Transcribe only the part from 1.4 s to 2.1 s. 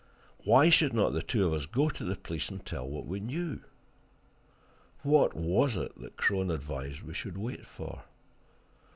of us go to